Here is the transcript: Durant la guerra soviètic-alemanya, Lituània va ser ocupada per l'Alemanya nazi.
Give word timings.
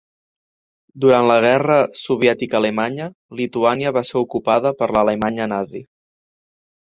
Durant 1.03 1.27
la 1.31 1.35
guerra 1.45 1.75
soviètic-alemanya, 1.99 3.09
Lituània 3.41 3.91
va 3.99 4.03
ser 4.09 4.17
ocupada 4.23 4.71
per 4.79 4.89
l'Alemanya 4.95 5.49
nazi. 5.55 5.83